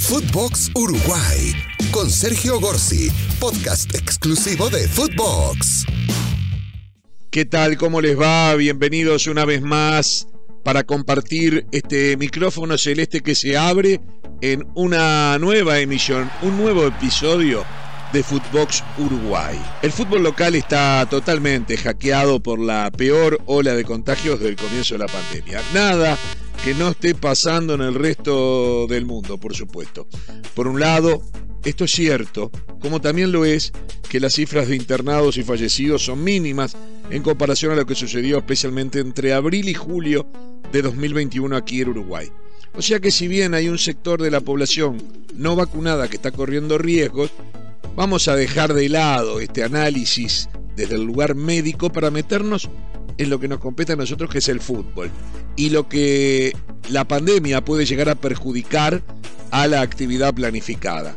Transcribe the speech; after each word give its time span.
Footbox 0.00 0.70
Uruguay 0.74 1.54
con 1.92 2.10
Sergio 2.10 2.58
Gorsi, 2.58 3.10
podcast 3.38 3.94
exclusivo 3.94 4.70
de 4.70 4.88
Footbox. 4.88 5.84
¿Qué 7.30 7.44
tal? 7.44 7.76
¿Cómo 7.76 8.00
les 8.00 8.18
va? 8.18 8.54
Bienvenidos 8.54 9.26
una 9.26 9.44
vez 9.44 9.62
más 9.62 10.26
para 10.64 10.84
compartir 10.84 11.66
este 11.70 12.16
micrófono 12.16 12.78
celeste 12.78 13.20
que 13.20 13.34
se 13.34 13.56
abre 13.56 14.00
en 14.40 14.66
una 14.74 15.38
nueva 15.38 15.78
emisión, 15.78 16.30
un 16.42 16.56
nuevo 16.56 16.86
episodio 16.86 17.64
de 18.12 18.22
Footbox 18.22 18.82
Uruguay. 18.98 19.58
El 19.82 19.92
fútbol 19.92 20.22
local 20.22 20.54
está 20.54 21.06
totalmente 21.08 21.76
hackeado 21.76 22.40
por 22.40 22.58
la 22.58 22.90
peor 22.90 23.40
ola 23.46 23.74
de 23.74 23.84
contagios 23.84 24.40
del 24.40 24.56
comienzo 24.56 24.94
de 24.94 24.98
la 24.98 25.06
pandemia. 25.06 25.62
Nada 25.72 26.18
que 26.64 26.74
no 26.74 26.88
esté 26.88 27.14
pasando 27.14 27.74
en 27.74 27.80
el 27.80 27.94
resto 27.94 28.86
del 28.86 29.06
mundo, 29.06 29.38
por 29.38 29.54
supuesto. 29.54 30.06
Por 30.54 30.66
un 30.66 30.80
lado, 30.80 31.22
esto 31.64 31.84
es 31.84 31.92
cierto, 31.92 32.50
como 32.80 33.00
también 33.00 33.32
lo 33.32 33.44
es 33.44 33.72
que 34.08 34.20
las 34.20 34.34
cifras 34.34 34.68
de 34.68 34.76
internados 34.76 35.36
y 35.36 35.42
fallecidos 35.42 36.04
son 36.04 36.24
mínimas 36.24 36.76
en 37.10 37.22
comparación 37.22 37.72
a 37.72 37.76
lo 37.76 37.86
que 37.86 37.94
sucedió 37.94 38.38
especialmente 38.38 39.00
entre 39.00 39.32
abril 39.32 39.68
y 39.68 39.74
julio 39.74 40.26
de 40.72 40.82
2021 40.82 41.56
aquí 41.56 41.80
en 41.80 41.90
Uruguay. 41.90 42.30
O 42.74 42.82
sea 42.82 43.00
que 43.00 43.10
si 43.10 43.26
bien 43.26 43.54
hay 43.54 43.68
un 43.68 43.78
sector 43.78 44.22
de 44.22 44.30
la 44.30 44.40
población 44.40 45.02
no 45.34 45.56
vacunada 45.56 46.08
que 46.08 46.16
está 46.16 46.30
corriendo 46.30 46.78
riesgos, 46.78 47.30
vamos 47.96 48.28
a 48.28 48.36
dejar 48.36 48.74
de 48.74 48.88
lado 48.88 49.40
este 49.40 49.62
análisis 49.62 50.48
desde 50.76 50.94
el 50.94 51.04
lugar 51.04 51.34
médico 51.34 51.90
para 51.90 52.10
meternos 52.10 52.70
en 53.18 53.30
lo 53.30 53.38
que 53.38 53.48
nos 53.48 53.60
compete 53.60 53.92
a 53.92 53.96
nosotros, 53.96 54.30
que 54.30 54.38
es 54.38 54.48
el 54.48 54.60
fútbol. 54.60 55.10
Y 55.56 55.70
lo 55.70 55.88
que 55.88 56.56
la 56.88 57.06
pandemia 57.06 57.64
puede 57.64 57.84
llegar 57.84 58.08
a 58.08 58.14
perjudicar 58.14 59.02
a 59.50 59.66
la 59.66 59.82
actividad 59.82 60.32
planificada. 60.32 61.16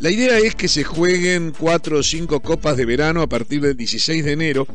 La 0.00 0.10
idea 0.10 0.38
es 0.38 0.54
que 0.54 0.66
se 0.66 0.82
jueguen 0.82 1.52
cuatro 1.56 1.98
o 1.98 2.02
cinco 2.02 2.40
copas 2.40 2.76
de 2.76 2.86
verano 2.86 3.20
a 3.20 3.28
partir 3.28 3.60
del 3.60 3.76
16 3.76 4.24
de 4.24 4.32
enero 4.32 4.66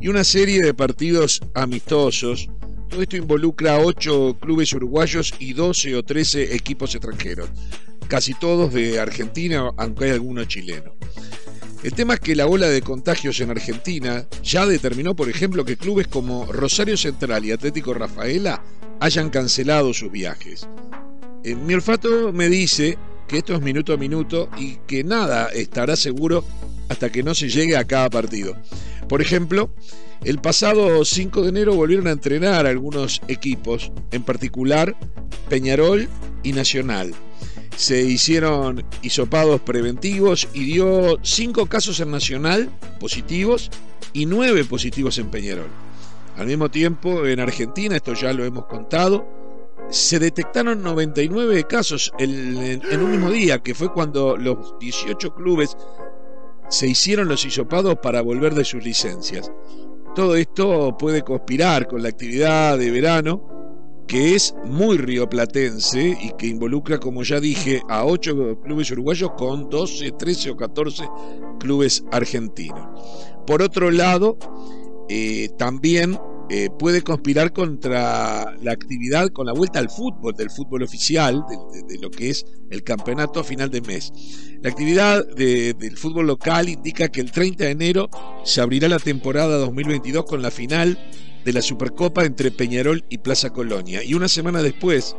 y 0.00 0.08
una 0.08 0.22
serie 0.22 0.62
de 0.62 0.72
partidos 0.72 1.40
amistosos. 1.52 2.48
Todo 2.88 3.02
esto 3.02 3.16
involucra 3.16 3.74
a 3.74 3.80
8 3.80 4.38
clubes 4.40 4.72
uruguayos 4.72 5.34
y 5.40 5.52
12 5.52 5.96
o 5.96 6.04
13 6.04 6.54
equipos 6.54 6.94
extranjeros, 6.94 7.50
casi 8.08 8.34
todos 8.34 8.72
de 8.72 8.98
Argentina, 8.98 9.70
aunque 9.76 10.06
hay 10.06 10.10
algunos 10.12 10.48
chilenos. 10.48 10.94
El 11.84 11.92
tema 11.92 12.14
es 12.14 12.20
que 12.20 12.34
la 12.34 12.48
ola 12.48 12.66
de 12.66 12.82
contagios 12.82 13.38
en 13.40 13.50
Argentina 13.50 14.26
ya 14.42 14.66
determinó, 14.66 15.14
por 15.14 15.28
ejemplo, 15.28 15.64
que 15.64 15.76
clubes 15.76 16.08
como 16.08 16.46
Rosario 16.46 16.96
Central 16.96 17.44
y 17.44 17.52
Atlético 17.52 17.94
Rafaela 17.94 18.64
hayan 18.98 19.30
cancelado 19.30 19.94
sus 19.94 20.10
viajes. 20.10 20.68
Eh, 21.44 21.54
mi 21.54 21.74
olfato 21.74 22.32
me 22.32 22.48
dice 22.48 22.98
que 23.28 23.38
esto 23.38 23.54
es 23.54 23.60
minuto 23.60 23.92
a 23.92 23.96
minuto 23.96 24.48
y 24.58 24.78
que 24.88 25.04
nada 25.04 25.50
estará 25.50 25.94
seguro 25.94 26.44
hasta 26.88 27.12
que 27.12 27.22
no 27.22 27.32
se 27.34 27.48
llegue 27.48 27.76
a 27.76 27.84
cada 27.84 28.10
partido. 28.10 28.56
Por 29.08 29.22
ejemplo, 29.22 29.70
el 30.24 30.40
pasado 30.40 31.04
5 31.04 31.42
de 31.42 31.48
enero 31.50 31.76
volvieron 31.76 32.08
a 32.08 32.12
entrenar 32.12 32.66
algunos 32.66 33.22
equipos, 33.28 33.92
en 34.10 34.24
particular 34.24 34.96
Peñarol 35.48 36.08
y 36.42 36.52
Nacional 36.54 37.14
se 37.78 38.02
hicieron 38.02 38.84
hisopados 39.02 39.60
preventivos 39.60 40.48
y 40.52 40.64
dio 40.64 41.16
cinco 41.22 41.66
casos 41.66 42.00
en 42.00 42.10
Nacional 42.10 42.70
positivos 42.98 43.70
y 44.12 44.26
nueve 44.26 44.64
positivos 44.64 45.16
en 45.18 45.30
Peñarol. 45.30 45.68
Al 46.36 46.48
mismo 46.48 46.72
tiempo, 46.72 47.24
en 47.24 47.38
Argentina, 47.38 47.94
esto 47.94 48.14
ya 48.14 48.32
lo 48.32 48.44
hemos 48.44 48.66
contado, 48.66 49.28
se 49.90 50.18
detectaron 50.18 50.82
99 50.82 51.64
casos 51.68 52.12
en, 52.18 52.82
un 53.00 53.10
mismo 53.12 53.30
día, 53.30 53.60
que 53.60 53.76
fue 53.76 53.92
cuando 53.92 54.36
los 54.36 54.76
18 54.80 55.36
clubes 55.36 55.76
se 56.68 56.88
hicieron 56.88 57.28
los 57.28 57.44
hisopados 57.44 57.94
para 58.02 58.22
volver 58.22 58.56
de 58.56 58.64
sus 58.64 58.82
licencias. 58.82 59.52
Todo 60.16 60.34
esto 60.34 60.96
puede 60.98 61.22
conspirar 61.22 61.86
con 61.86 62.02
la 62.02 62.08
actividad 62.08 62.76
de 62.76 62.90
verano 62.90 63.57
que 64.08 64.34
es 64.34 64.54
muy 64.64 64.96
rioplatense 64.96 66.16
y 66.20 66.32
que 66.38 66.46
involucra, 66.46 66.98
como 66.98 67.22
ya 67.22 67.38
dije, 67.38 67.82
a 67.88 68.04
ocho 68.06 68.58
clubes 68.62 68.90
uruguayos 68.90 69.32
con 69.36 69.68
12, 69.68 70.12
13 70.12 70.50
o 70.50 70.56
14 70.56 71.04
clubes 71.60 72.02
argentinos. 72.10 72.88
Por 73.46 73.60
otro 73.62 73.90
lado, 73.90 74.38
eh, 75.10 75.50
también 75.58 76.18
eh, 76.50 76.70
puede 76.78 77.02
conspirar 77.02 77.52
contra 77.52 78.56
la 78.62 78.72
actividad 78.72 79.28
con 79.28 79.44
la 79.44 79.52
vuelta 79.52 79.78
al 79.78 79.90
fútbol, 79.90 80.32
del 80.34 80.48
fútbol 80.48 80.82
oficial, 80.82 81.44
de, 81.86 81.98
lo 81.98 82.10
que 82.10 82.30
es 82.30 82.46
el 82.70 82.82
campeonato 82.82 83.40
a 83.40 83.44
final 83.44 83.70
de 83.70 83.82
mes. 83.82 84.10
La 84.62 84.70
actividad 84.70 85.26
del 85.36 85.96
fútbol 85.98 86.26
local 86.26 86.70
indica 86.70 87.08
que 87.08 87.20
el 87.20 87.30
30 87.30 87.64
de 87.64 87.70
enero 87.70 88.08
se 88.44 88.62
abrirá 88.62 88.88
la 88.88 88.98
temporada 88.98 89.58
2022 89.58 90.24
con 90.24 90.40
la 90.40 90.50
final 90.50 90.98
de 91.48 91.54
la 91.54 91.62
Supercopa 91.62 92.26
entre 92.26 92.50
Peñarol 92.50 93.06
y 93.08 93.16
Plaza 93.16 93.48
Colonia. 93.48 94.04
Y 94.04 94.12
una 94.12 94.28
semana 94.28 94.60
después, 94.60 95.16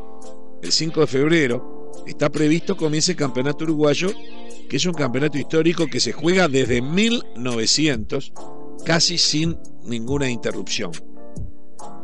el 0.62 0.72
5 0.72 1.02
de 1.02 1.08
febrero, 1.08 1.92
está 2.06 2.30
previsto 2.30 2.78
comience 2.78 3.14
el 3.14 3.18
Campeonato 3.18 3.64
Uruguayo, 3.64 4.12
que 4.70 4.78
es 4.78 4.86
un 4.86 4.94
campeonato 4.94 5.40
histórico 5.40 5.88
que 5.88 6.00
se 6.00 6.12
juega 6.12 6.48
desde 6.48 6.84
1900, 6.84 8.32
casi 8.86 9.18
sin 9.18 9.58
ninguna 9.86 10.30
interrupción. 10.30 10.92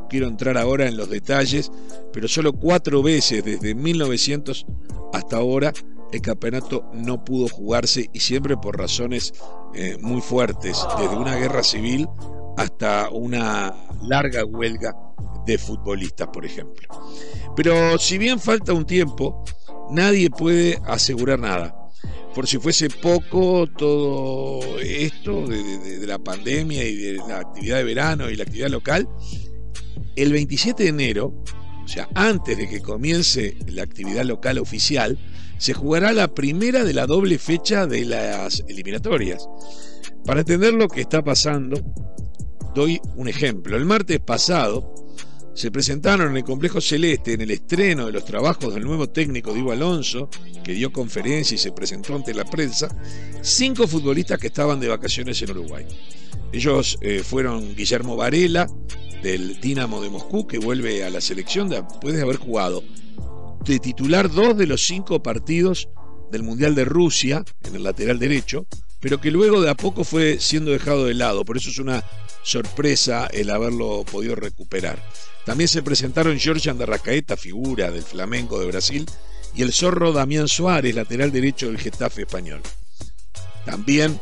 Quiero 0.09 0.27
entrar 0.27 0.57
ahora 0.57 0.87
en 0.87 0.97
los 0.97 1.07
detalles, 1.07 1.71
pero 2.11 2.27
solo 2.27 2.53
cuatro 2.53 3.03
veces 3.03 3.45
desde 3.45 3.75
1900 3.75 4.65
hasta 5.13 5.37
ahora 5.37 5.71
el 6.11 6.21
campeonato 6.21 6.89
no 6.95 7.23
pudo 7.23 7.47
jugarse 7.47 8.09
y 8.11 8.21
siempre 8.21 8.57
por 8.57 8.75
razones 8.75 9.33
eh, 9.75 9.99
muy 10.01 10.21
fuertes, 10.21 10.83
desde 10.97 11.15
una 11.15 11.35
guerra 11.35 11.61
civil 11.61 12.07
hasta 12.57 13.09
una 13.09 13.73
larga 14.03 14.45
huelga 14.45 14.95
de 15.45 15.57
futbolistas, 15.57 16.27
por 16.29 16.45
ejemplo. 16.45 16.87
Pero 17.55 17.97
si 17.97 18.17
bien 18.17 18.39
falta 18.39 18.73
un 18.73 18.85
tiempo, 18.85 19.43
nadie 19.91 20.29
puede 20.29 20.79
asegurar 20.85 21.39
nada. 21.39 21.75
Por 22.33 22.47
si 22.47 22.57
fuese 22.57 22.89
poco 22.89 23.65
todo 23.77 24.79
esto 24.79 25.47
de, 25.47 26.05
la 26.05 26.19
pandemia 26.19 26.83
y 26.83 26.95
de 26.95 27.13
la 27.27 27.39
actividad 27.39 27.77
de 27.77 27.83
verano 27.85 28.29
y 28.29 28.35
la 28.35 28.43
actividad 28.43 28.69
local, 28.69 29.07
el 30.15 30.33
27 30.33 30.83
de 30.83 30.89
enero, 30.89 31.43
o 31.83 31.87
sea, 31.87 32.09
antes 32.13 32.57
de 32.57 32.67
que 32.67 32.81
comience 32.81 33.57
la 33.67 33.83
actividad 33.83 34.25
local 34.25 34.57
oficial, 34.57 35.17
se 35.57 35.73
jugará 35.73 36.11
la 36.11 36.33
primera 36.33 36.83
de 36.83 36.93
la 36.93 37.05
doble 37.05 37.37
fecha 37.37 37.87
de 37.87 38.03
las 38.03 38.63
eliminatorias. 38.67 39.47
Para 40.25 40.41
entender 40.41 40.73
lo 40.73 40.89
que 40.89 41.01
está 41.01 41.23
pasando, 41.23 41.77
Doy 42.75 42.99
un 43.15 43.29
ejemplo. 43.29 43.77
El 43.77 43.85
martes 43.85 44.19
pasado 44.19 44.93
se 45.53 45.71
presentaron 45.71 46.31
en 46.31 46.37
el 46.37 46.43
Complejo 46.43 46.81
Celeste 46.81 47.31
en 47.31 47.39
el 47.39 47.51
estreno 47.51 48.05
de 48.05 48.11
los 48.11 48.25
trabajos 48.25 48.73
del 48.73 48.83
nuevo 48.83 49.07
técnico 49.09 49.53
Diego 49.53 49.71
Alonso, 49.71 50.29
que 50.61 50.73
dio 50.73 50.91
conferencia 50.91 51.55
y 51.55 51.57
se 51.57 51.71
presentó 51.71 52.15
ante 52.15 52.33
la 52.33 52.43
prensa, 52.43 52.89
cinco 53.41 53.87
futbolistas 53.87 54.37
que 54.39 54.47
estaban 54.47 54.81
de 54.81 54.89
vacaciones 54.89 55.41
en 55.41 55.51
Uruguay. 55.51 55.85
Ellos 56.51 56.97
eh, 56.99 57.23
fueron 57.23 57.73
Guillermo 57.75 58.17
Varela, 58.17 58.67
del 59.23 59.61
Dinamo 59.61 60.01
de 60.01 60.09
Moscú, 60.09 60.45
que 60.45 60.59
vuelve 60.59 61.05
a 61.05 61.09
la 61.09 61.21
selección 61.21 61.69
después 61.69 62.13
de 62.13 62.23
haber 62.23 62.35
jugado 62.35 62.83
de 63.63 63.79
titular 63.79 64.29
dos 64.29 64.57
de 64.57 64.67
los 64.67 64.85
cinco 64.85 65.23
partidos 65.23 65.87
del 66.29 66.43
Mundial 66.43 66.75
de 66.75 66.83
Rusia 66.83 67.45
en 67.63 67.75
el 67.75 67.83
lateral 67.83 68.19
derecho, 68.19 68.67
pero 69.05 69.21
que 69.21 69.29
luego 69.29 69.61
de 69.61 69.69
a 69.69 69.75
poco 69.75 70.03
fue 70.03 70.39
siendo 70.39 70.71
dejado 70.71 71.05
de 71.05 71.13
lado. 71.13 71.45
Por 71.45 71.57
eso 71.57 71.69
es 71.69 71.77
una 71.77 72.03
sorpresa 72.41 73.27
el 73.27 73.51
haberlo 73.51 74.03
podido 74.03 74.33
recuperar. 74.33 74.99
También 75.45 75.67
se 75.67 75.83
presentaron 75.83 76.39
George 76.39 76.71
Andarracaeta, 76.71 77.37
figura 77.37 77.91
del 77.91 78.01
Flamengo 78.01 78.59
de 78.59 78.65
Brasil, 78.65 79.05
y 79.53 79.61
el 79.61 79.73
zorro 79.73 80.11
Damián 80.11 80.47
Suárez, 80.47 80.95
lateral 80.95 81.31
derecho 81.31 81.67
del 81.67 81.77
Getafe 81.77 82.23
español. 82.23 82.63
También 83.63 84.19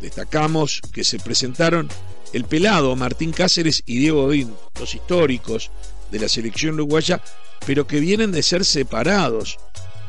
destacamos 0.00 0.80
que 0.92 1.04
se 1.04 1.20
presentaron 1.20 1.88
el 2.32 2.44
pelado 2.44 2.96
Martín 2.96 3.30
Cáceres 3.30 3.84
y 3.86 3.98
Diego 3.98 4.24
Odín, 4.24 4.52
dos 4.74 4.96
históricos 4.96 5.70
de 6.10 6.18
la 6.18 6.28
selección 6.28 6.74
uruguaya, 6.74 7.22
pero 7.64 7.86
que 7.86 8.00
vienen 8.00 8.32
de 8.32 8.42
ser 8.42 8.64
separados 8.64 9.60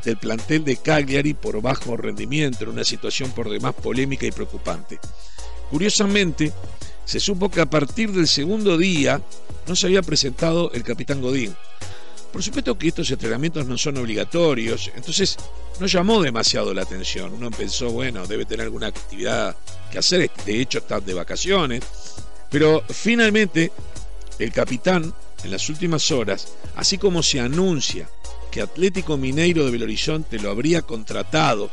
del 0.03 0.17
plantel 0.17 0.63
de 0.63 0.77
Cagliari 0.77 1.33
por 1.33 1.61
bajo 1.61 1.97
rendimiento, 1.97 2.63
en 2.63 2.71
una 2.71 2.83
situación 2.83 3.31
por 3.31 3.50
demás 3.50 3.73
polémica 3.73 4.25
y 4.25 4.31
preocupante. 4.31 5.00
Curiosamente, 5.69 6.51
se 7.05 7.19
supo 7.19 7.50
que 7.50 7.61
a 7.61 7.65
partir 7.65 8.11
del 8.11 8.27
segundo 8.27 8.77
día 8.77 9.21
no 9.67 9.75
se 9.75 9.88
había 9.88 10.01
presentado 10.01 10.71
el 10.73 10.83
capitán 10.83 11.21
Godín. 11.21 11.55
Por 12.31 12.41
supuesto 12.41 12.77
que 12.77 12.88
estos 12.88 13.11
entrenamientos 13.11 13.67
no 13.67 13.77
son 13.77 13.97
obligatorios, 13.97 14.91
entonces 14.95 15.38
no 15.79 15.85
llamó 15.85 16.21
demasiado 16.21 16.73
la 16.73 16.81
atención. 16.81 17.31
Uno 17.33 17.51
pensó, 17.51 17.91
bueno, 17.91 18.25
debe 18.25 18.45
tener 18.45 18.65
alguna 18.65 18.88
actividad 18.88 19.55
que 19.91 20.00
hacer, 20.00 20.31
de 20.45 20.61
hecho 20.61 20.79
están 20.79 21.05
de 21.05 21.13
vacaciones. 21.13 21.83
Pero 22.50 22.83
finalmente 22.89 23.71
el 24.39 24.51
capitán, 24.51 25.13
en 25.44 25.51
las 25.51 25.69
últimas 25.69 26.09
horas, 26.11 26.47
así 26.75 26.97
como 26.97 27.21
se 27.21 27.39
anuncia 27.39 28.09
que 28.53 28.61
Atlético 28.61 29.17
Mineiro 29.17 29.65
de 29.65 29.71
Belo 29.71 29.85
Horizonte 29.85 30.38
lo 30.38 30.51
habría 30.51 30.83
contratado, 30.83 31.71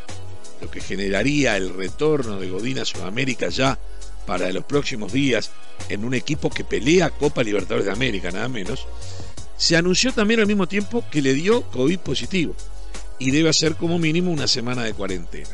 lo 0.63 0.71
que 0.71 0.81
generaría 0.81 1.59
el 1.59 1.75
retorno 1.75 2.41
de 2.41 2.49
Godín 2.49 2.79
a 2.79 2.87
Sudamérica 2.87 3.51
ya 3.51 3.79
para 4.27 4.51
los 4.51 4.65
próximos 4.65 5.13
días 5.13 5.51
en 5.91 6.07
un 6.07 6.15
equipo 6.15 6.49
que 6.49 6.65
pelea 6.65 7.11
Copa 7.11 7.43
Libertadores 7.43 7.85
de 7.85 7.93
América, 7.93 8.31
nada 8.31 8.49
menos, 8.49 8.87
se 9.59 9.77
anunció 9.77 10.15
también 10.15 10.41
al 10.41 10.47
mismo 10.47 10.67
tiempo 10.67 11.05
que 11.11 11.21
le 11.21 11.35
dio 11.35 11.65
COVID 11.71 11.99
positivo 11.99 12.57
y 13.19 13.31
debe 13.31 13.51
hacer 13.51 13.77
como 13.77 13.99
mínimo 13.99 14.33
una 14.33 14.47
semana 14.47 14.83
de 14.83 14.95
cuarentena. 14.95 15.51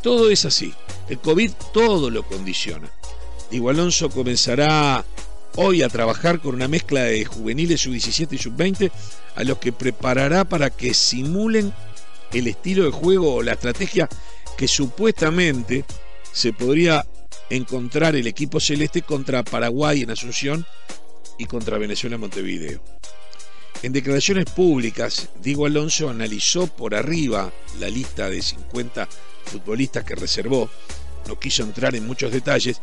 Todo 0.00 0.30
es 0.30 0.44
así. 0.44 0.72
El 1.08 1.18
COVID 1.18 1.50
todo 1.74 2.08
lo 2.08 2.22
condiciona. 2.22 2.88
Diego 3.50 3.70
Alonso 3.70 4.10
comenzará 4.10 5.04
hoy 5.56 5.82
a 5.82 5.88
trabajar 5.88 6.40
con 6.40 6.54
una 6.54 6.68
mezcla 6.68 7.02
de 7.02 7.24
juveniles 7.24 7.80
sub-17 7.80 8.32
y 8.32 8.38
sub-20 8.38 8.90
a 9.34 9.44
los 9.44 9.58
que 9.58 9.72
preparará 9.72 10.44
para 10.44 10.70
que 10.70 10.94
simulen 10.94 11.72
el 12.32 12.46
estilo 12.46 12.84
de 12.84 12.90
juego 12.90 13.34
o 13.34 13.42
la 13.42 13.52
estrategia 13.52 14.08
que 14.56 14.68
supuestamente 14.68 15.84
se 16.32 16.52
podría 16.52 17.06
encontrar 17.50 18.16
el 18.16 18.26
equipo 18.26 18.60
celeste 18.60 19.02
contra 19.02 19.42
Paraguay 19.42 20.02
en 20.02 20.10
Asunción 20.10 20.66
y 21.38 21.46
contra 21.46 21.78
Venezuela 21.78 22.16
en 22.16 22.20
Montevideo. 22.20 22.80
En 23.82 23.92
declaraciones 23.92 24.46
públicas, 24.46 25.28
Diego 25.42 25.66
Alonso 25.66 26.08
analizó 26.08 26.66
por 26.66 26.94
arriba 26.94 27.52
la 27.78 27.88
lista 27.88 28.28
de 28.28 28.40
50 28.42 29.06
futbolistas 29.44 30.04
que 30.04 30.14
reservó. 30.14 30.70
No 31.28 31.38
quiso 31.38 31.62
entrar 31.62 31.94
en 31.94 32.06
muchos 32.06 32.32
detalles, 32.32 32.80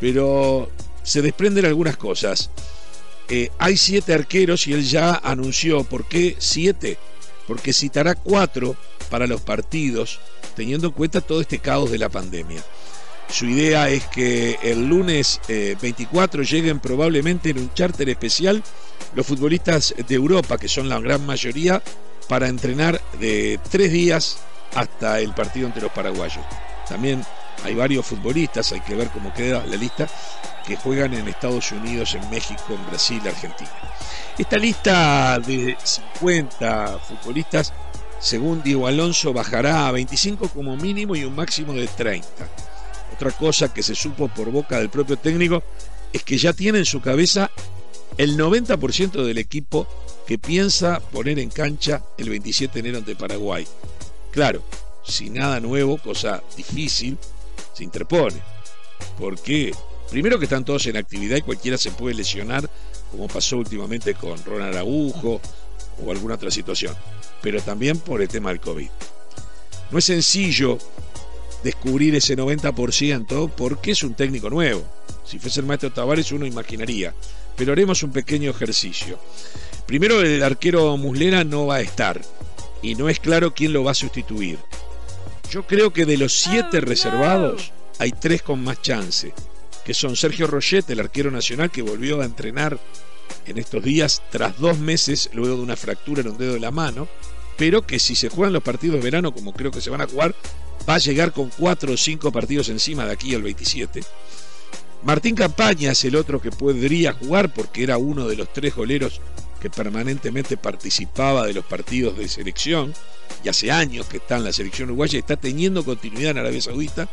pero 0.00 0.70
se 1.04 1.22
desprenden 1.22 1.66
algunas 1.66 1.96
cosas. 1.96 2.50
Eh, 3.28 3.50
hay 3.58 3.76
siete 3.76 4.12
arqueros 4.12 4.66
y 4.66 4.72
él 4.72 4.84
ya 4.84 5.14
anunció 5.14 5.84
por 5.84 6.06
qué 6.06 6.34
siete, 6.38 6.98
porque 7.46 7.72
citará 7.72 8.16
cuatro 8.16 8.76
para 9.10 9.26
los 9.26 9.40
partidos, 9.40 10.20
teniendo 10.56 10.88
en 10.88 10.92
cuenta 10.92 11.20
todo 11.20 11.40
este 11.40 11.60
caos 11.60 11.90
de 11.90 11.98
la 11.98 12.08
pandemia. 12.08 12.62
Su 13.28 13.46
idea 13.46 13.88
es 13.88 14.04
que 14.06 14.58
el 14.62 14.86
lunes 14.86 15.40
24 15.48 16.42
eh, 16.42 16.44
lleguen 16.44 16.80
probablemente 16.80 17.50
en 17.50 17.58
un 17.58 17.72
charter 17.72 18.08
especial 18.08 18.62
los 19.14 19.26
futbolistas 19.26 19.94
de 20.06 20.14
Europa, 20.14 20.58
que 20.58 20.68
son 20.68 20.88
la 20.88 21.00
gran 21.00 21.24
mayoría, 21.24 21.82
para 22.28 22.48
entrenar 22.48 23.00
de 23.20 23.58
tres 23.70 23.92
días 23.92 24.38
hasta 24.74 25.20
el 25.20 25.34
partido 25.34 25.66
entre 25.66 25.82
los 25.82 25.92
paraguayos. 25.92 26.44
También 26.88 27.24
hay 27.64 27.74
varios 27.74 28.06
futbolistas, 28.06 28.72
hay 28.72 28.80
que 28.80 28.94
ver 28.94 29.08
cómo 29.08 29.32
queda 29.32 29.64
la 29.66 29.76
lista, 29.76 30.06
que 30.66 30.76
juegan 30.76 31.14
en 31.14 31.26
Estados 31.28 31.72
Unidos, 31.72 32.14
en 32.14 32.28
México, 32.30 32.62
en 32.70 32.86
Brasil, 32.86 33.20
Argentina. 33.24 33.70
Esta 34.38 34.56
lista 34.56 35.38
de 35.40 35.76
50 35.82 36.98
futbolistas, 36.98 37.72
según 38.20 38.62
Diego 38.62 38.86
Alonso, 38.86 39.32
bajará 39.32 39.88
a 39.88 39.92
25 39.92 40.48
como 40.48 40.76
mínimo 40.76 41.16
y 41.16 41.24
un 41.24 41.34
máximo 41.34 41.72
de 41.72 41.86
30. 41.86 42.28
Otra 43.14 43.30
cosa 43.30 43.72
que 43.72 43.82
se 43.82 43.94
supo 43.94 44.28
por 44.28 44.50
boca 44.50 44.78
del 44.78 44.90
propio 44.90 45.16
técnico 45.16 45.62
es 46.12 46.22
que 46.22 46.36
ya 46.36 46.52
tiene 46.52 46.78
en 46.78 46.84
su 46.84 47.00
cabeza 47.00 47.50
el 48.18 48.36
90% 48.36 49.24
del 49.24 49.38
equipo 49.38 49.86
que 50.26 50.38
piensa 50.38 51.00
poner 51.00 51.38
en 51.38 51.50
cancha 51.50 52.02
el 52.18 52.30
27 52.30 52.72
de 52.74 52.80
enero 52.80 52.98
ante 52.98 53.16
Paraguay. 53.16 53.66
Claro, 54.30 54.62
sin 55.04 55.34
nada 55.34 55.60
nuevo, 55.60 55.98
cosa 55.98 56.42
difícil, 56.56 57.18
se 57.74 57.84
interpone. 57.84 58.40
Porque, 59.18 59.72
primero 60.10 60.38
que 60.38 60.44
están 60.44 60.64
todos 60.64 60.86
en 60.86 60.96
actividad 60.96 61.36
y 61.36 61.42
cualquiera 61.42 61.76
se 61.76 61.90
puede 61.90 62.14
lesionar, 62.14 62.68
como 63.10 63.28
pasó 63.28 63.58
últimamente 63.58 64.14
con 64.14 64.42
Ronald 64.44 64.76
Araujo 64.76 65.40
o 66.04 66.10
alguna 66.10 66.34
otra 66.34 66.50
situación, 66.50 66.94
pero 67.42 67.60
también 67.60 67.98
por 67.98 68.22
el 68.22 68.28
tema 68.28 68.50
del 68.50 68.60
COVID. 68.60 68.88
No 69.90 69.98
es 69.98 70.04
sencillo 70.04 70.78
descubrir 71.62 72.14
ese 72.14 72.36
90% 72.36 73.50
porque 73.56 73.92
es 73.92 74.02
un 74.02 74.14
técnico 74.14 74.50
nuevo. 74.50 74.84
Si 75.24 75.38
fuese 75.38 75.60
el 75.60 75.66
maestro 75.66 75.92
Tavares 75.92 76.32
uno 76.32 76.46
imaginaría, 76.46 77.14
pero 77.56 77.72
haremos 77.72 78.02
un 78.02 78.12
pequeño 78.12 78.50
ejercicio. 78.50 79.18
Primero 79.86 80.20
el 80.20 80.42
arquero 80.42 80.96
Muslera 80.96 81.44
no 81.44 81.66
va 81.66 81.76
a 81.76 81.80
estar 81.80 82.20
y 82.82 82.94
no 82.94 83.08
es 83.08 83.20
claro 83.20 83.54
quién 83.54 83.72
lo 83.72 83.84
va 83.84 83.92
a 83.92 83.94
sustituir. 83.94 84.58
Yo 85.50 85.66
creo 85.66 85.92
que 85.92 86.04
de 86.04 86.16
los 86.16 86.32
siete 86.32 86.80
reservados 86.80 87.72
hay 87.98 88.10
tres 88.12 88.42
con 88.42 88.62
más 88.62 88.82
chance, 88.82 89.32
que 89.84 89.94
son 89.94 90.16
Sergio 90.16 90.46
Roget, 90.46 90.88
el 90.90 91.00
arquero 91.00 91.30
nacional 91.30 91.70
que 91.70 91.82
volvió 91.82 92.20
a 92.20 92.24
entrenar 92.24 92.78
en 93.46 93.58
estos 93.58 93.82
días 93.82 94.22
tras 94.30 94.58
dos 94.58 94.78
meses 94.78 95.30
luego 95.32 95.56
de 95.56 95.62
una 95.62 95.76
fractura 95.76 96.22
en 96.22 96.28
un 96.28 96.38
dedo 96.38 96.54
de 96.54 96.60
la 96.60 96.70
mano, 96.70 97.08
pero 97.56 97.82
que 97.82 97.98
si 97.98 98.14
se 98.14 98.28
juegan 98.28 98.52
los 98.52 98.62
partidos 98.62 98.96
de 98.96 99.02
verano 99.02 99.32
como 99.32 99.52
creo 99.52 99.70
que 99.70 99.80
se 99.80 99.90
van 99.90 100.00
a 100.00 100.08
jugar, 100.08 100.34
va 100.88 100.96
a 100.96 100.98
llegar 100.98 101.32
con 101.32 101.50
cuatro 101.50 101.92
o 101.92 101.96
cinco 101.96 102.32
partidos 102.32 102.68
encima 102.68 103.06
de 103.06 103.12
aquí 103.12 103.34
al 103.34 103.42
27. 103.42 104.02
Martín 105.04 105.34
Campaña 105.34 105.92
es 105.92 106.04
el 106.04 106.16
otro 106.16 106.40
que 106.40 106.50
podría 106.50 107.12
jugar 107.12 107.52
porque 107.52 107.82
era 107.82 107.98
uno 107.98 108.26
de 108.26 108.36
los 108.36 108.52
tres 108.52 108.74
goleros 108.74 109.20
que 109.64 109.70
permanentemente 109.70 110.58
participaba 110.58 111.46
de 111.46 111.54
los 111.54 111.64
partidos 111.64 112.18
de 112.18 112.28
selección 112.28 112.92
y 113.42 113.48
hace 113.48 113.70
años 113.70 114.04
que 114.04 114.18
está 114.18 114.36
en 114.36 114.44
la 114.44 114.52
selección 114.52 114.90
uruguaya 114.90 115.18
está 115.18 115.38
teniendo 115.38 115.86
continuidad 115.86 116.32
en 116.32 116.38
Arabia 116.38 116.60
Saudita. 116.60 117.08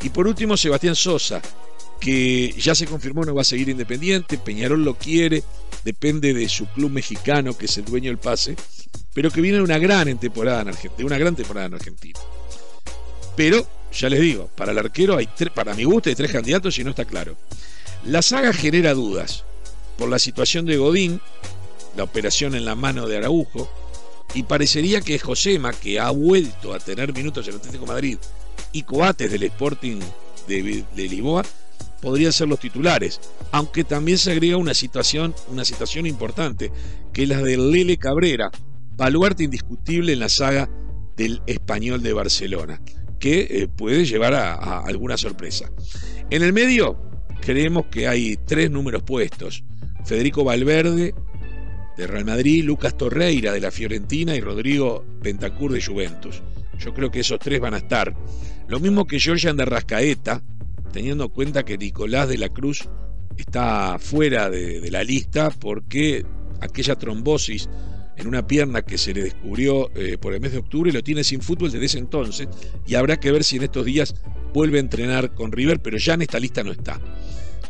Y 0.00 0.10
por 0.10 0.28
último, 0.28 0.56
Sebastián 0.56 0.94
Sosa, 0.94 1.42
que 1.98 2.54
ya 2.56 2.76
se 2.76 2.86
confirmó 2.86 3.24
no 3.24 3.34
va 3.34 3.40
a 3.40 3.44
seguir 3.44 3.70
independiente, 3.70 4.38
Peñarol 4.38 4.84
lo 4.84 4.94
quiere, 4.94 5.42
depende 5.84 6.32
de 6.32 6.48
su 6.48 6.66
club 6.66 6.92
mexicano, 6.92 7.58
que 7.58 7.64
es 7.64 7.76
el 7.76 7.86
dueño 7.86 8.10
del 8.10 8.18
pase, 8.18 8.54
pero 9.12 9.32
que 9.32 9.40
viene 9.40 9.60
una 9.60 9.78
gran 9.78 10.16
temporada 10.16 10.62
en 10.62 10.68
Argentina, 10.68 11.06
una 11.08 11.18
gran 11.18 11.34
temporada 11.34 11.66
en 11.66 11.74
Argentina. 11.74 12.20
Pero, 13.34 13.66
ya 13.90 14.08
les 14.08 14.20
digo, 14.20 14.48
para 14.54 14.70
el 14.70 14.78
arquero 14.78 15.16
hay 15.16 15.28
para 15.52 15.74
mi 15.74 15.82
gusto 15.82 16.08
hay 16.08 16.14
tres 16.14 16.30
candidatos 16.30 16.78
y 16.78 16.84
no 16.84 16.90
está 16.90 17.04
claro. 17.04 17.36
La 18.04 18.22
saga 18.22 18.52
genera 18.52 18.94
dudas 18.94 19.42
por 19.98 20.08
la 20.08 20.18
situación 20.18 20.66
de 20.66 20.76
Godín, 20.76 21.20
la 21.96 22.04
operación 22.04 22.54
en 22.54 22.64
la 22.64 22.74
mano 22.74 23.06
de 23.06 23.16
Araujo, 23.16 23.68
y 24.34 24.42
parecería 24.42 25.00
que 25.00 25.18
Josema, 25.18 25.72
que 25.72 25.98
ha 25.98 26.10
vuelto 26.10 26.74
a 26.74 26.78
tener 26.78 27.12
minutos 27.12 27.46
en 27.46 27.54
el 27.54 27.60
Atlético 27.60 27.86
Madrid, 27.86 28.18
y 28.72 28.82
Coates 28.82 29.30
del 29.30 29.44
Sporting 29.44 30.00
de, 30.46 30.84
de 30.94 31.08
Lisboa, 31.08 31.44
podrían 32.02 32.32
ser 32.32 32.48
los 32.48 32.60
titulares, 32.60 33.20
aunque 33.52 33.84
también 33.84 34.18
se 34.18 34.32
agrega 34.32 34.56
una 34.56 34.74
situación, 34.74 35.34
una 35.50 35.64
situación 35.64 36.06
importante, 36.06 36.70
que 37.12 37.22
es 37.22 37.28
la 37.28 37.40
de 37.42 37.56
Lele 37.56 37.96
Cabrera, 37.96 38.50
baluarte 38.96 39.44
indiscutible 39.44 40.12
en 40.12 40.20
la 40.20 40.28
saga 40.28 40.68
del 41.16 41.40
español 41.46 42.02
de 42.02 42.12
Barcelona 42.12 42.80
que 43.18 43.46
eh, 43.50 43.68
puede 43.68 44.04
llevar 44.04 44.34
a, 44.34 44.80
alguna 44.80 45.16
sorpresa. 45.16 45.70
En 46.30 46.42
el 46.42 46.52
medio, 46.52 46.96
creemos 47.40 47.86
que 47.86 48.08
hay 48.08 48.36
tres 48.36 48.70
números 48.70 49.02
puestos. 49.02 49.64
Federico 50.04 50.44
Valverde, 50.44 51.14
de 51.96 52.06
Real 52.06 52.24
Madrid, 52.24 52.64
Lucas 52.64 52.96
Torreira, 52.96 53.52
de 53.52 53.60
la 53.60 53.70
Fiorentina, 53.70 54.34
y 54.34 54.40
Rodrigo 54.40 55.04
Pentacur, 55.22 55.72
de 55.72 55.82
Juventus. 55.82 56.42
Yo 56.78 56.92
creo 56.92 57.10
que 57.10 57.20
esos 57.20 57.38
tres 57.38 57.60
van 57.60 57.74
a 57.74 57.78
estar. 57.78 58.14
Lo 58.68 58.80
mismo 58.80 59.06
que 59.06 59.18
Georgian 59.18 59.56
de 59.56 59.64
Rascaeta, 59.64 60.42
teniendo 60.92 61.24
en 61.24 61.30
cuenta 61.30 61.64
que 61.64 61.78
Nicolás 61.78 62.28
de 62.28 62.38
la 62.38 62.48
Cruz 62.48 62.88
está 63.36 63.98
fuera 63.98 64.50
de 64.50 64.90
la 64.90 65.04
lista 65.04 65.50
porque 65.50 66.24
aquella 66.60 66.96
trombosis 66.96 67.68
en 68.16 68.26
una 68.26 68.46
pierna 68.46 68.82
que 68.82 68.98
se 68.98 69.12
le 69.12 69.22
descubrió 69.22 69.90
eh, 69.94 70.16
por 70.18 70.32
el 70.32 70.40
mes 70.40 70.52
de 70.52 70.58
octubre, 70.58 70.92
lo 70.92 71.02
tiene 71.02 71.22
sin 71.22 71.42
fútbol 71.42 71.70
desde 71.70 71.84
ese 71.84 71.98
entonces 71.98 72.48
y 72.86 72.94
habrá 72.94 73.18
que 73.18 73.30
ver 73.30 73.44
si 73.44 73.56
en 73.56 73.64
estos 73.64 73.84
días 73.84 74.14
vuelve 74.54 74.78
a 74.78 74.80
entrenar 74.80 75.34
con 75.34 75.52
River, 75.52 75.80
pero 75.80 75.98
ya 75.98 76.14
en 76.14 76.22
esta 76.22 76.38
lista 76.38 76.64
no 76.64 76.72
está. 76.72 77.00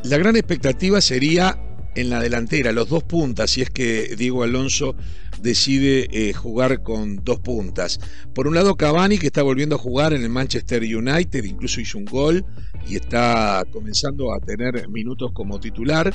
La 0.05 0.19
gran 0.19 0.37
expectativa 0.37 1.01
sería 1.01 1.59
en 1.97 2.11
la 2.11 2.21
delantera, 2.21 2.73
los 2.73 2.89
dos 2.89 3.03
puntas, 3.03 3.51
si 3.51 3.63
es 3.63 3.71
que 3.71 4.15
Diego 4.17 4.43
Alonso 4.45 4.95
decide 5.41 6.09
eh, 6.13 6.33
jugar 6.33 6.83
con 6.83 7.17
dos 7.25 7.41
puntas. 7.41 7.99
Por 8.35 8.47
un 8.47 8.55
lado, 8.55 8.77
Cavani, 8.77 9.19
que 9.19 9.27
está 9.27 9.43
volviendo 9.43 9.77
a 9.77 9.79
jugar 9.79 10.13
en 10.13 10.23
el 10.23 10.29
Manchester 10.29 10.83
United, 10.83 11.45
incluso 11.45 11.81
hizo 11.81 11.99
un 11.99 12.05
gol 12.05 12.45
y 12.87 12.97
está 12.97 13.65
comenzando 13.73 14.33
a 14.33 14.41
tener 14.41 14.89
minutos 14.89 15.33
como 15.33 15.59
titular. 15.59 16.15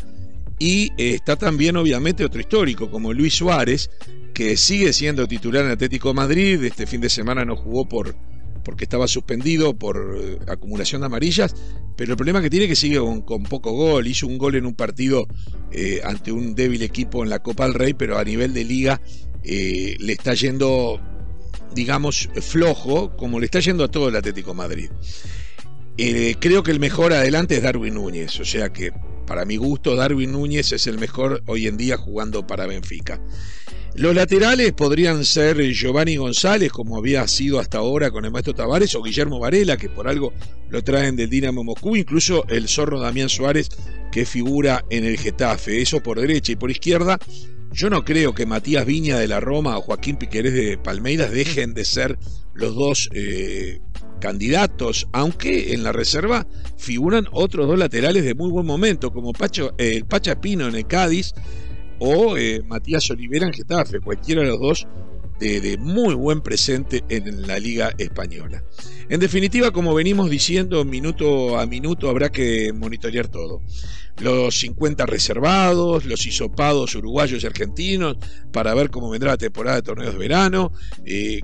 Y 0.60 0.92
eh, 0.98 1.16
está 1.16 1.36
también, 1.36 1.76
obviamente, 1.76 2.24
otro 2.24 2.40
histórico, 2.40 2.92
como 2.92 3.14
Luis 3.14 3.34
Suárez, 3.34 3.90
que 4.34 4.56
sigue 4.58 4.94
siendo 4.94 5.28
titular 5.28 5.66
en 5.66 5.72
Atlético 5.72 6.14
Madrid. 6.14 6.64
Este 6.64 6.86
fin 6.86 7.02
de 7.02 7.10
semana 7.10 7.44
no 7.44 7.56
jugó 7.56 7.90
por 7.90 8.16
porque 8.64 8.86
estaba 8.86 9.08
suspendido 9.08 9.78
por 9.78 10.16
eh, 10.18 10.40
acumulación 10.48 11.02
de 11.02 11.08
amarillas, 11.08 11.56
pero 11.96 12.12
el 12.12 12.18
problema 12.18 12.42
que 12.42 12.50
tiene 12.50 12.66
es 12.66 12.70
que 12.70 12.76
sigue 12.76 13.00
con, 13.00 13.44
poco 13.44 13.72
gol. 13.72 14.08
Hizo 14.08 14.28
un 14.28 14.38
gol 14.38 14.56
en 14.56 14.66
un 14.66 14.76
partido 14.76 15.28
eh, 15.72 16.02
ante 16.04 16.32
un 16.32 16.56
débil 16.56 16.82
equipo 16.82 17.24
en 17.24 17.30
la 17.30 17.40
Copa 17.40 17.66
del 17.66 17.74
Rey, 17.74 17.94
pero 17.94 18.18
a 18.18 18.24
nivel 18.24 18.54
de 18.54 18.64
liga 18.64 19.02
le 19.44 20.14
está 20.14 20.36
yendo, 20.36 21.02
digamos, 21.74 22.30
flojo, 22.42 23.16
como 23.18 23.40
le 23.40 23.46
está 23.46 23.60
yendo 23.60 23.84
a 23.84 23.88
todo 23.88 24.10
el 24.10 24.16
Atlético 24.16 24.54
Madrid. 24.54 24.92
creo 26.40 26.62
que 26.62 26.72
el 26.72 26.80
mejor 26.80 27.12
adelante 27.12 27.58
es 27.58 27.64
Darwin 27.64 27.96
Núñez, 27.96 28.40
o 28.40 28.46
sea 28.46 28.72
que 28.72 28.92
para 29.26 29.46
mi 29.46 29.56
gusto, 29.56 29.96
Darwin 29.96 30.34
Núñez 30.34 30.74
es 30.74 30.88
el 30.88 30.98
mejor 30.98 31.42
hoy 31.48 31.68
en 31.68 31.78
día 31.78 31.96
jugando 31.96 32.46
para 32.46 32.68
Benfica. 32.68 33.22
Los 33.96 34.16
laterales 34.16 34.72
podrían 34.72 35.26
ser 35.26 35.62
Giovanni 35.74 36.16
González, 36.16 36.72
como 36.72 36.98
había 36.98 37.28
sido 37.28 37.60
hasta 37.60 37.80
ahora 37.80 38.10
con 38.10 38.24
el 38.24 38.32
maestro 38.32 38.54
Tavares, 38.54 38.96
o 38.96 39.04
Guillermo 39.04 39.38
Varela, 39.38 39.76
que 39.76 39.90
por 39.90 40.08
algo 40.08 40.34
lo 40.70 40.82
traen 40.82 41.18
del 41.18 41.30
Dinamo 41.30 41.64
Moscú, 41.64 41.98
incluso 41.98 42.46
el 42.48 42.70
zorro 42.70 43.02
Damián 43.02 43.28
Suárez, 43.28 43.70
que 44.10 44.26
figura 44.26 44.86
en 44.90 45.04
el 45.04 45.18
Getafe. 45.18 45.82
Eso 45.82 46.02
por 46.02 46.22
derecha 46.22 46.54
y 46.54 46.56
por 46.56 46.72
izquierda. 46.72 47.20
Yo 47.74 47.90
no 47.90 48.06
creo 48.06 48.34
que 48.34 48.46
Matías 48.46 48.86
Viña 48.86 49.18
de 49.18 49.28
la 49.28 49.42
Roma 49.42 49.78
o 49.78 49.82
Joaquín 49.82 50.16
Piquerés 50.16 50.54
de 50.54 50.78
Palmeiras 50.78 51.32
dejen 51.32 51.74
de 51.74 51.86
ser 51.86 52.18
los 52.54 52.76
dos 52.76 53.10
eh, 53.14 53.80
candidatos, 54.20 55.08
aunque 55.12 55.74
en 55.74 55.84
la 55.84 55.92
reserva 55.92 56.48
figuran 56.78 57.28
otros 57.32 57.68
dos 57.68 57.78
laterales 57.78 58.24
de 58.24 58.36
muy 58.36 58.52
buen 58.52 58.66
momento, 58.66 59.12
como 59.12 59.34
Pacho, 59.34 59.74
eh, 59.78 59.96
el 59.96 60.06
Pacha 60.06 60.40
Pino 60.40 60.68
en 60.68 60.76
el 60.76 60.88
Cádiz 60.88 61.34
o 62.04 62.36
eh, 62.36 62.64
Matías 62.66 63.10
Olivera 63.12 63.46
en 63.46 63.54
Getafe, 63.54 64.00
cualquiera 64.00 64.42
de 64.42 64.48
los 64.48 64.60
dos 64.60 64.88
de, 65.40 65.78
muy 65.80 66.14
buen 66.14 66.42
presente 66.42 67.04
en 67.10 67.48
la 67.48 67.60
Liga 67.60 67.94
Española. 67.98 68.64
En 69.10 69.20
definitiva, 69.20 69.72
como 69.72 69.94
venimos 69.94 70.30
diciendo, 70.30 70.84
minuto 70.86 71.60
a 71.60 71.66
minuto 71.66 72.10
habrá 72.10 72.30
que 72.30 72.72
monitorear 72.74 73.28
todo. 73.28 73.62
Los 74.20 74.60
50 74.60 75.06
reservados, 75.06 76.06
los 76.06 76.26
hisopados 76.26 76.94
uruguayos 76.96 77.44
y 77.44 77.48
argentinos, 77.48 78.18
para 78.52 78.74
ver 78.74 78.90
cómo 78.90 79.10
vendrá 79.10 79.32
la 79.32 79.38
temporada 79.38 79.78
de 79.78 79.82
torneos 79.84 80.14
de 80.14 80.20
verano, 80.20 80.72
eh, 81.06 81.40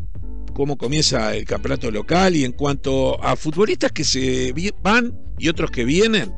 cómo 0.54 0.78
comienza 0.78 1.36
el 1.36 1.46
campeonato 1.46 1.90
local 1.92 2.36
y 2.36 2.46
en 2.46 2.52
cuanto 2.52 3.24
a 3.24 3.36
futbolistas 3.36 3.92
que 3.92 4.04
se 4.04 4.54
van 4.84 5.16
y 5.40 5.50
otros 5.50 5.72
que 5.72 5.86
vienen, 5.86 6.34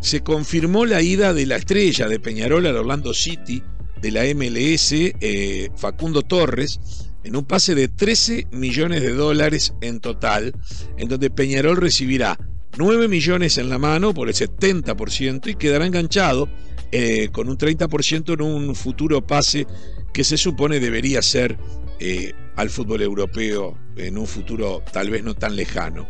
se 0.00 0.20
confirmó 0.20 0.86
la 0.86 1.02
ida 1.02 1.32
de 1.34 1.46
la 1.46 1.56
estrella 1.56 2.08
de 2.08 2.20
Peñarol 2.20 2.66
al 2.66 2.76
Orlando 2.76 3.14
City 3.14 3.62
de 4.00 4.10
la 4.10 4.22
MLS, 4.34 4.92
eh, 4.92 5.68
Facundo 5.76 6.22
Torres, 6.22 6.80
en 7.22 7.36
un 7.36 7.44
pase 7.44 7.74
de 7.74 7.88
13 7.88 8.46
millones 8.50 9.02
de 9.02 9.12
dólares 9.12 9.74
en 9.82 10.00
total, 10.00 10.54
en 10.96 11.08
donde 11.08 11.30
Peñarol 11.30 11.76
recibirá 11.76 12.38
9 12.78 13.08
millones 13.08 13.58
en 13.58 13.68
la 13.68 13.78
mano 13.78 14.14
por 14.14 14.28
el 14.28 14.34
70% 14.34 15.48
y 15.48 15.54
quedará 15.56 15.86
enganchado 15.86 16.48
eh, 16.92 17.28
con 17.30 17.48
un 17.48 17.58
30% 17.58 18.34
en 18.34 18.42
un 18.42 18.74
futuro 18.74 19.26
pase 19.26 19.66
que 20.12 20.24
se 20.24 20.36
supone 20.36 20.80
debería 20.80 21.20
ser 21.20 21.58
eh, 21.98 22.32
al 22.56 22.70
fútbol 22.70 23.02
europeo 23.02 23.78
en 23.96 24.16
un 24.16 24.26
futuro 24.26 24.82
tal 24.92 25.10
vez 25.10 25.22
no 25.22 25.34
tan 25.34 25.56
lejano. 25.56 26.08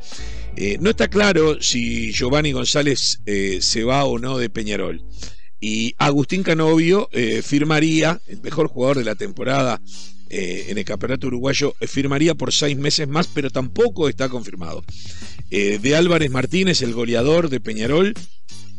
Eh, 0.57 0.79
no 0.81 0.91
está 0.91 1.09
claro 1.09 1.61
si 1.63 2.13
Giovanni 2.13 2.53
González 2.53 3.21
eh, 3.27 3.59
se 3.61 3.85
va 3.85 4.05
o 4.05 4.19
no 4.19 4.39
de 4.39 4.51
Peñarol. 4.51 5.03
Y 5.61 5.95
Agustín 5.99 6.43
Canovio 6.43 7.09
eh, 7.13 7.43
firmaría, 7.43 8.21
el 8.27 8.41
mejor 8.41 8.69
jugador 8.69 8.99
de 8.99 9.05
la 9.05 9.15
temporada 9.15 9.81
en 10.33 10.79
el 10.79 10.85
campeonato 10.85 11.27
uruguayo, 11.27 11.75
firmaría 11.81 12.37
por 12.37 12.53
seis 12.53 12.77
meses 12.79 13.09
más, 13.09 13.27
pero 13.27 13.51
tampoco 13.51 14.09
está 14.09 14.29
confirmado. 14.29 14.85
de 15.51 15.97
Álvarez 15.97 16.31
Martínez, 16.31 16.83
el 16.83 16.95
goleador 16.95 17.49
de 17.49 17.59
Peñarol, 17.59 18.15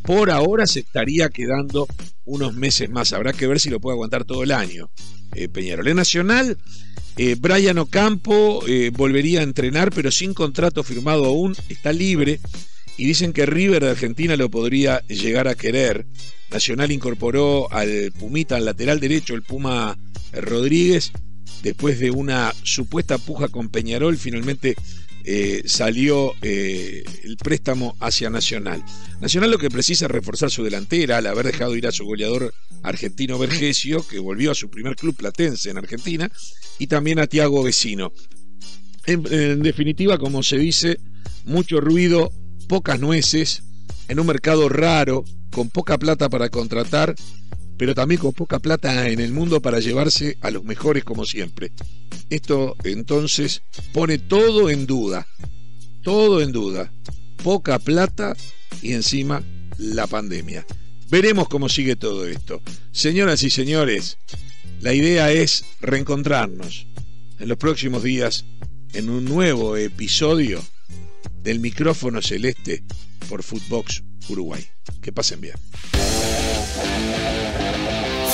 por 0.01 0.31
ahora 0.31 0.65
se 0.65 0.79
estaría 0.79 1.27
quedando 1.27 1.87
unos 2.23 2.53
meses 2.53 2.89
más. 2.89 3.11
Habrá 3.11 3.33
que 3.33 3.47
ver 3.47 3.59
si 3.59 3.69
lo 3.69 3.81
puede 3.81 3.95
aguantar 3.95 4.23
todo 4.23 4.43
el 4.43 4.51
año. 4.51 4.89
Peñarol. 5.51 5.87
En 5.87 5.97
Nacional 5.97 6.57
eh, 7.17 7.35
Brian 7.39 7.77
Ocampo 7.77 8.65
eh, 8.67 8.89
volvería 8.93 9.41
a 9.41 9.43
entrenar, 9.43 9.91
pero 9.93 10.11
sin 10.11 10.33
contrato 10.33 10.83
firmado 10.83 11.25
aún, 11.25 11.55
está 11.69 11.91
libre. 11.91 12.39
Y 12.97 13.05
dicen 13.05 13.33
que 13.33 13.45
River 13.45 13.83
de 13.83 13.91
Argentina 13.91 14.35
lo 14.35 14.49
podría 14.49 14.99
llegar 15.07 15.47
a 15.47 15.55
querer. 15.55 16.05
Nacional 16.51 16.91
incorporó 16.91 17.71
al 17.71 18.11
Pumita, 18.11 18.57
al 18.57 18.65
lateral 18.65 18.99
derecho, 18.99 19.33
el 19.33 19.43
Puma 19.43 19.97
Rodríguez, 20.33 21.11
después 21.63 21.99
de 21.99 22.11
una 22.11 22.53
supuesta 22.63 23.17
puja 23.17 23.47
con 23.47 23.69
Peñarol, 23.69 24.17
finalmente 24.17 24.75
eh, 25.23 25.61
salió 25.65 26.33
eh, 26.41 27.03
el 27.23 27.37
préstamo 27.37 27.95
hacia 27.99 28.29
Nacional. 28.29 28.83
Nacional 29.19 29.51
lo 29.51 29.57
que 29.57 29.69
precisa 29.69 30.05
es 30.05 30.11
reforzar 30.11 30.49
su 30.49 30.63
delantera 30.63 31.17
al 31.17 31.27
haber 31.27 31.45
dejado 31.45 31.75
ir 31.75 31.87
a 31.87 31.91
su 31.91 32.05
goleador 32.05 32.53
argentino 32.83 33.37
Vergesio, 33.37 34.05
que 34.07 34.19
volvió 34.19 34.51
a 34.51 34.55
su 34.55 34.69
primer 34.69 34.95
club 34.95 35.15
platense 35.15 35.69
en 35.69 35.77
Argentina, 35.77 36.31
y 36.79 36.87
también 36.87 37.19
a 37.19 37.27
Tiago 37.27 37.63
Vecino. 37.63 38.11
En, 39.05 39.61
definitiva, 39.61 40.17
como 40.17 40.43
se 40.43 40.57
dice, 40.57 40.97
mucho 41.45 41.81
ruido, 41.81 42.31
pocas 42.67 42.99
nueces, 42.99 43.63
en 44.07 44.19
un 44.19 44.27
mercado 44.27 44.69
raro, 44.69 45.23
con 45.51 45.69
poca 45.69 45.97
plata 45.97 46.29
para 46.29 46.49
contratar, 46.49 47.15
pero 47.81 47.95
también 47.95 48.21
con 48.21 48.31
poca 48.31 48.59
plata 48.59 49.09
en 49.09 49.19
el 49.19 49.31
mundo 49.31 49.59
para 49.59 49.79
llevarse 49.79 50.37
a 50.41 50.51
los 50.51 50.63
mejores 50.63 51.03
como 51.03 51.25
siempre. 51.25 51.71
Esto 52.29 52.75
entonces 52.83 53.63
pone 53.91 54.19
todo 54.19 54.69
en 54.69 54.85
duda, 54.85 55.25
todo 56.03 56.41
en 56.41 56.51
duda. 56.51 56.93
Poca 57.43 57.79
plata 57.79 58.37
y 58.83 58.93
encima 58.93 59.41
la 59.79 60.05
pandemia. 60.05 60.63
Veremos 61.09 61.49
cómo 61.49 61.69
sigue 61.69 61.95
todo 61.95 62.27
esto. 62.27 62.61
Señoras 62.91 63.41
y 63.41 63.49
señores, 63.49 64.19
la 64.79 64.93
idea 64.93 65.31
es 65.31 65.65
reencontrarnos 65.79 66.85
en 67.39 67.49
los 67.49 67.57
próximos 67.57 68.03
días 68.03 68.45
en 68.93 69.09
un 69.09 69.25
nuevo 69.25 69.75
episodio 69.75 70.63
del 71.41 71.59
micrófono 71.59 72.21
celeste 72.21 72.83
por 73.27 73.41
Footbox 73.41 74.03
Uruguay. 74.29 74.63
Que 75.01 75.11
pasen 75.11 75.41
bien. 75.41 75.55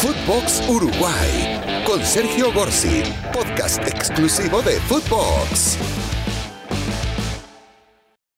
Footbox 0.02 0.62
Uruguay 0.70 1.84
con 1.84 2.06
Sergio 2.06 2.54
Gorsi, 2.54 3.02
podcast 3.34 3.80
exclusivo 3.88 4.62
de 4.62 4.80
Footbox. 4.82 6.07